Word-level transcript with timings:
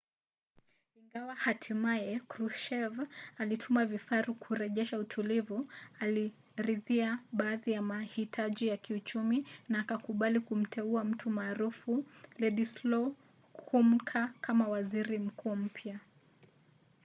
ingawa 0.99 1.33
hatimaye 1.43 2.11
kruschev 2.29 2.93
alituma 3.37 3.85
vifaru 3.85 4.33
kurejesha 4.35 4.99
utulivu 4.99 5.67
aliridhia 5.99 7.19
baadhi 7.31 7.71
ya 7.71 7.81
mahitaji 7.81 8.67
ya 8.67 8.77
kiuchumi 8.77 9.47
na 9.69 9.79
akakubali 9.79 10.39
kumteua 10.39 11.03
mtu 11.03 11.29
maarufu 11.29 12.05
wladyslaw 12.39 13.15
gomulka 13.71 14.33
kama 14.41 14.67
waziri 14.67 15.19
mkuu 15.19 15.55
mpya 15.55 15.99